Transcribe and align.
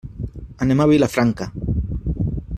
Anem 0.65 0.81
a 0.81 0.87
Vilafranca. 0.93 1.49